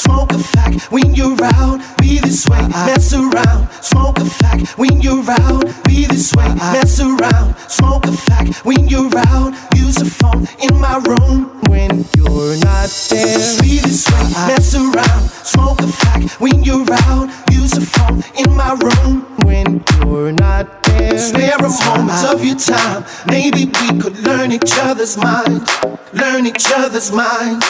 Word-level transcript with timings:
Smoke 0.00 0.32
a 0.32 0.38
fact 0.38 0.90
when 0.90 1.14
you're 1.14 1.36
out, 1.56 1.78
be 1.98 2.20
this 2.20 2.48
way, 2.48 2.66
mess 2.68 3.12
around. 3.12 3.68
Smoke 3.82 4.16
a 4.16 4.24
fact 4.24 4.78
when 4.78 5.02
you're 5.02 5.30
out, 5.30 5.64
be 5.84 6.06
this 6.06 6.34
way, 6.34 6.48
mess 6.54 6.98
around. 7.00 7.54
Smoke 7.68 8.06
a 8.06 8.12
fact 8.12 8.64
when 8.64 8.88
you're 8.88 9.14
out, 9.28 9.52
use 9.74 9.98
a 10.00 10.06
phone 10.06 10.48
in 10.58 10.80
my 10.80 10.96
room 11.04 11.50
when 11.68 12.06
you're 12.16 12.56
not 12.64 12.88
there. 13.10 13.60
Be 13.60 13.76
this 13.80 14.10
way, 14.10 14.24
mess 14.48 14.74
around. 14.74 15.28
Smoke 15.44 15.80
a 15.80 15.88
fact 15.88 16.40
when 16.40 16.64
you're 16.64 16.90
out, 17.04 17.28
use 17.52 17.76
a 17.76 17.82
phone 17.82 18.24
in 18.38 18.56
my 18.56 18.72
room 18.80 19.20
when 19.44 19.84
you're 19.98 20.32
not 20.32 20.82
there. 20.84 21.18
Spare 21.18 21.58
a 21.58 21.68
moment 21.84 22.24
of 22.24 22.42
your 22.42 22.56
time, 22.56 23.04
maybe 23.26 23.66
we 23.66 24.00
could 24.00 24.18
learn 24.20 24.50
each 24.50 24.78
other's 24.78 25.18
mind, 25.18 25.68
learn 26.14 26.46
each 26.46 26.72
other's 26.74 27.12
mind 27.12 27.62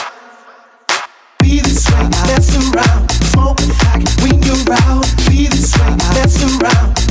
around. 2.55 3.11
Smoke 3.11 3.59
like 3.83 4.07
when 4.21 4.41
you're 4.43 4.73
out. 4.87 5.07
Be 5.27 5.47
the 5.47 5.57
swag 5.57 5.99
that's 6.15 6.43
around. 6.43 7.10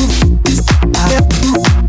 Yeah. 1.29 1.80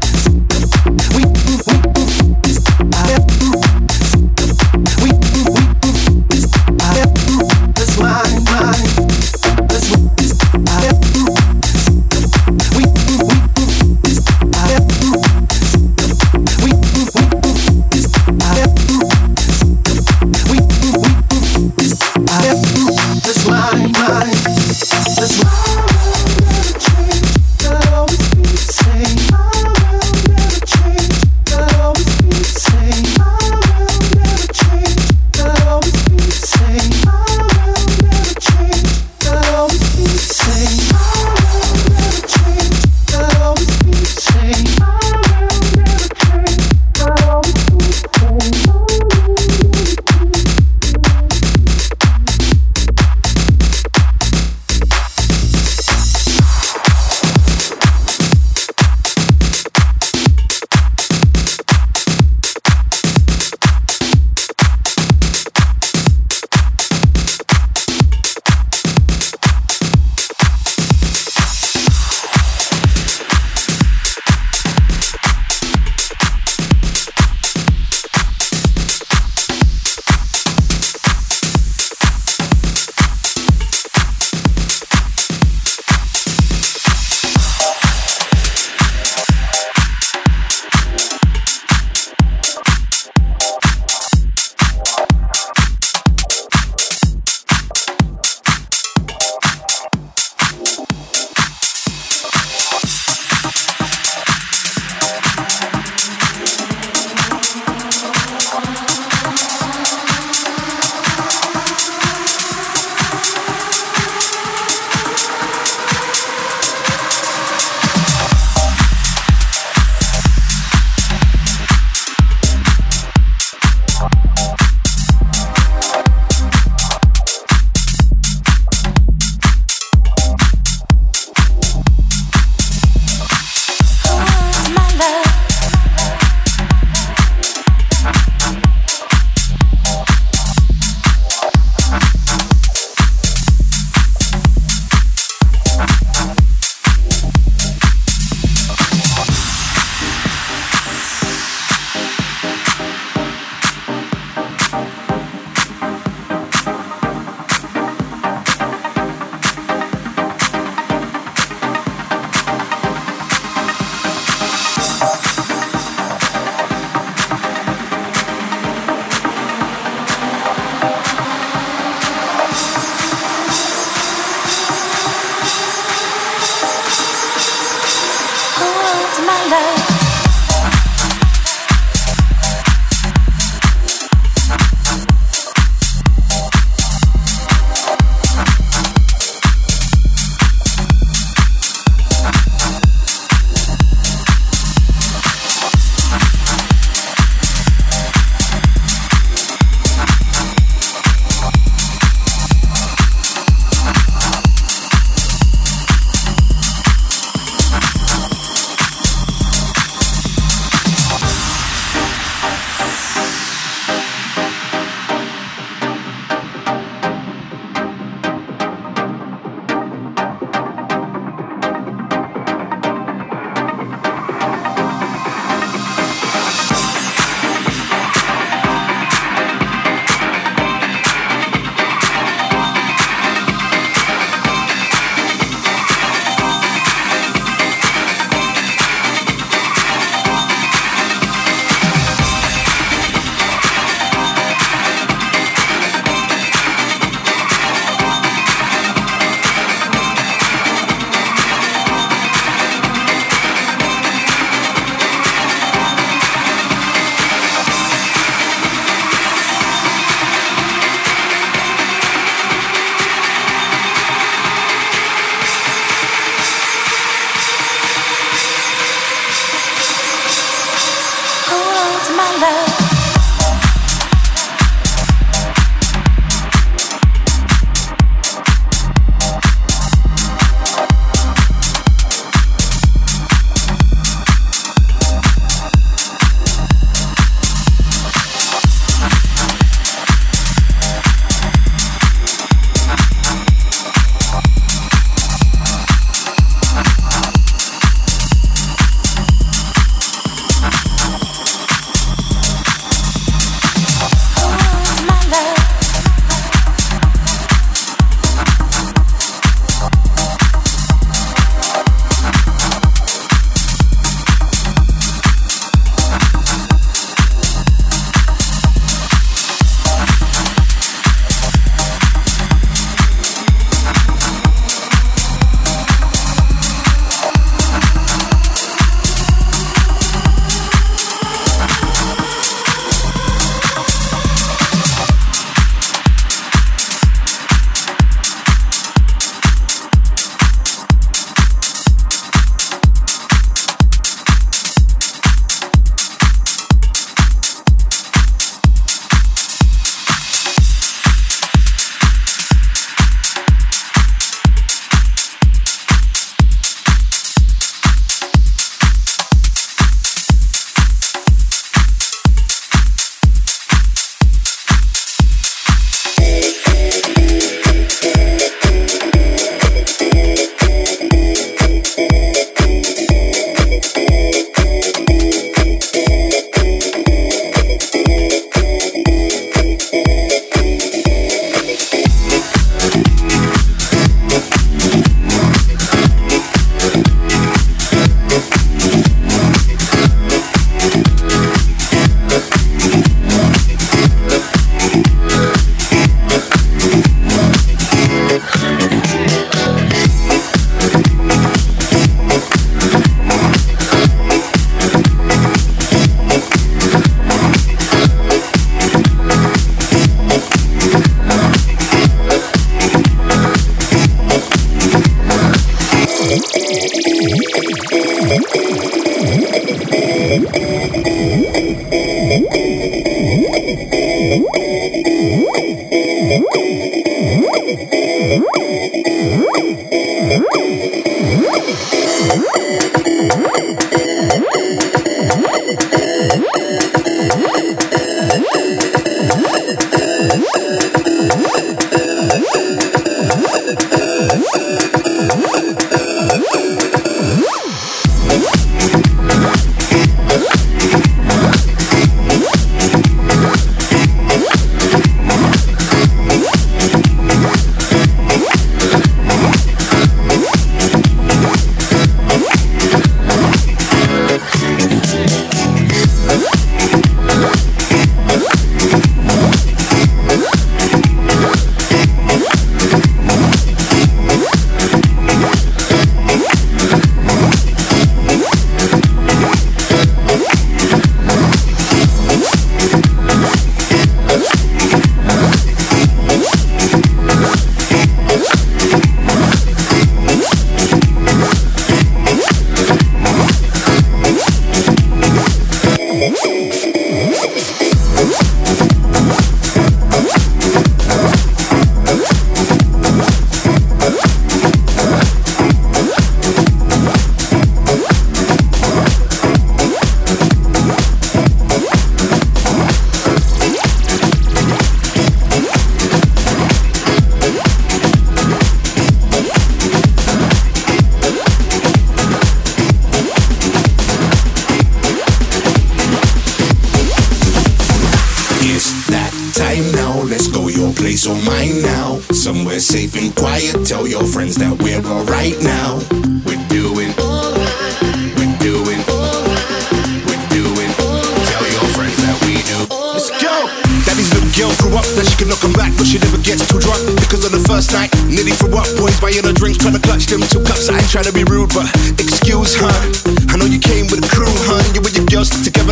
Mm-hmm. 432.25 432.62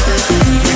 Thank 0.00 0.62
you. 0.62 0.67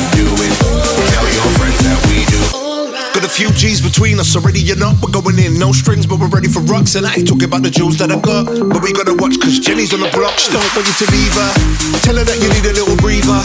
I 7.08 7.16
ain't 7.16 7.28
talking 7.28 7.48
about 7.48 7.64
the 7.64 7.72
jewels 7.72 7.96
that 8.00 8.12
I 8.12 8.20
got. 8.20 8.44
But 8.44 8.84
we 8.84 8.92
gotta 8.92 9.16
watch, 9.16 9.40
cause 9.40 9.56
Jenny's 9.56 9.92
on 9.96 10.04
the 10.04 10.10
block. 10.12 10.36
She 10.36 10.52
don't 10.52 10.64
want 10.76 10.84
you 10.84 10.96
to 11.00 11.06
leave 11.08 11.32
her. 11.32 11.50
Tell 12.04 12.16
her 12.16 12.24
that 12.24 12.38
you 12.40 12.48
need 12.52 12.64
a 12.68 12.76
little 12.76 12.96
breather. 13.00 13.40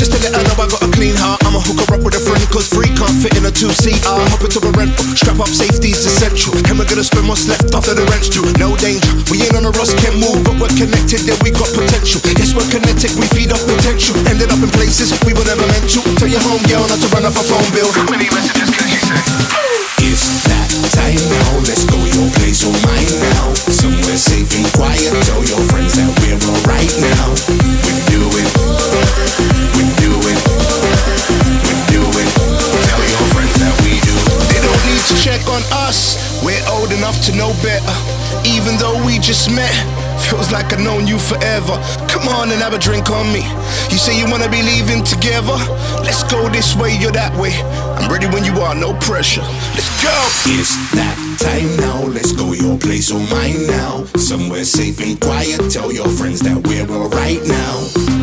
Just 0.00 0.12
to 0.12 0.18
let 0.24 0.32
her 0.32 0.40
know 0.40 0.56
I 0.56 0.66
got 0.68 0.80
a 0.80 0.88
clean 0.88 1.12
heart. 1.16 1.44
I'ma 1.44 1.60
hook 1.60 1.84
her 1.84 1.96
up 1.96 2.02
with 2.04 2.16
a 2.16 2.22
friend, 2.24 2.40
cause 2.48 2.68
free 2.68 2.88
can't 2.96 3.12
fit 3.20 3.36
in 3.36 3.44
a 3.44 3.52
two 3.52 3.68
seater. 3.72 4.08
Hop 4.32 4.40
into 4.40 4.60
a 4.64 4.72
rental, 4.72 5.04
strap 5.12 5.36
up, 5.36 5.52
safety's 5.52 6.00
essential. 6.00 6.56
And 6.72 6.80
we're 6.80 6.88
gonna 6.88 7.04
spend 7.04 7.28
what's 7.28 7.44
left 7.44 7.72
after 7.76 7.92
the 7.92 8.08
rent's 8.08 8.32
due. 8.32 8.44
No 8.56 8.72
danger. 8.80 9.12
We 9.28 9.44
ain't 9.44 9.52
on 9.52 9.68
a 9.68 9.72
Ross, 9.76 9.92
can't 10.00 10.16
move, 10.16 10.44
but 10.48 10.56
we're 10.56 10.72
connected, 10.76 11.24
yeah, 11.28 11.36
we 11.44 11.52
got 11.52 11.68
potential. 11.76 12.24
Yes, 12.40 12.56
we're 12.56 12.68
connected, 12.72 13.12
we 13.20 13.28
feed 13.36 13.52
off 13.52 13.60
potential. 13.68 14.16
Ended 14.28 14.48
up 14.48 14.60
in 14.64 14.72
places 14.72 15.12
we 15.28 15.36
were 15.36 15.44
never 15.44 15.64
meant 15.68 15.88
to. 15.92 16.00
Tell 16.16 16.28
your 16.28 16.40
home 16.40 16.60
girl 16.68 16.88
not 16.88 17.00
to 17.04 17.08
run 17.12 17.28
up 17.28 17.36
a 17.36 17.44
phone 17.44 17.68
bill. 17.76 17.88
How 17.92 18.08
many 18.08 18.28
messages 18.32 18.85
can 19.06 19.38
you 19.38 19.46
say? 19.46 19.70
It's 20.06 20.42
that 20.46 20.70
time 20.94 21.22
now, 21.30 21.50
let's 21.66 21.84
go 21.86 21.98
your 21.98 22.28
place 22.38 22.64
or 22.66 22.74
mine 22.86 23.10
now. 23.30 23.54
Somewhere 23.70 24.18
safe 24.18 24.50
and 24.56 24.66
quiet, 24.74 25.10
tell 25.26 25.42
your 25.44 25.62
friends 25.70 25.94
that 25.98 26.10
we're 26.22 26.38
alright 26.40 26.92
now. 27.02 27.26
We're 27.50 28.04
doing, 28.10 28.48
we're 29.76 29.94
doing, 30.00 30.38
we're 31.66 31.86
doing. 31.92 32.28
Tell 32.86 33.02
your 33.04 33.26
friends 33.34 33.54
that 33.62 33.74
we 33.84 33.98
do. 34.02 34.14
They 34.50 34.60
don't 34.62 34.82
need 34.86 35.02
to 35.10 35.14
check 35.18 35.42
on 35.48 35.62
us, 35.86 36.42
we're 36.42 36.62
old 36.72 36.92
enough 36.92 37.20
to 37.26 37.32
know 37.36 37.52
better. 37.62 38.15
Even 38.44 38.76
though 38.78 38.98
we 39.04 39.18
just 39.18 39.50
met. 39.50 39.74
Feels 40.30 40.50
like 40.50 40.72
I've 40.72 40.80
known 40.80 41.06
you 41.06 41.18
forever. 41.18 41.76
Come 42.08 42.26
on 42.28 42.50
and 42.50 42.60
have 42.62 42.72
a 42.72 42.78
drink 42.78 43.10
on 43.10 43.32
me. 43.32 43.42
You 43.90 43.98
say 43.98 44.18
you 44.18 44.26
wanna 44.30 44.48
be 44.48 44.62
leaving 44.62 45.04
together? 45.04 45.56
Let's 46.02 46.22
go 46.24 46.48
this 46.48 46.74
way, 46.74 46.96
you're 46.96 47.12
that 47.12 47.36
way. 47.36 47.52
I'm 47.96 48.10
ready 48.10 48.26
when 48.26 48.44
you 48.44 48.52
are, 48.60 48.74
no 48.74 48.94
pressure. 48.94 49.46
Let's 49.76 49.90
go. 50.02 50.16
It's 50.46 50.74
that 50.92 51.16
time 51.38 51.76
now. 51.76 52.02
Let's 52.06 52.32
go 52.32 52.52
your 52.52 52.78
place 52.78 53.10
or 53.10 53.20
mine 53.20 53.66
now. 53.66 54.04
Somewhere 54.16 54.64
safe 54.64 55.00
and 55.00 55.20
quiet. 55.20 55.70
Tell 55.70 55.92
your 55.92 56.08
friends 56.08 56.40
that 56.40 56.66
we're 56.66 56.88
alright 56.90 57.44
now. 57.46 58.15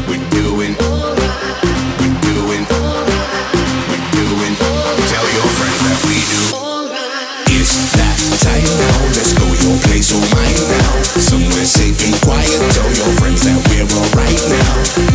Somewhere 11.34 11.65
safe 11.65 12.06
and 12.06 12.22
quiet. 12.22 12.48
Tell 12.74 12.93
your 12.93 13.17
friends 13.17 13.41
that 13.41 13.58
we're 13.67 13.89
alright 13.89 15.10
now. 15.10 15.12